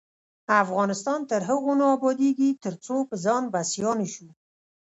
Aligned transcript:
افغانستان 0.63 1.19
تر 1.29 1.41
هغو 1.49 1.71
نه 1.79 1.85
ابادیږي، 1.95 2.49
ترڅو 2.63 2.95
پر 3.09 3.15
ځان 3.25 3.43
بسیا 3.53 3.91
نشو. 3.99 4.27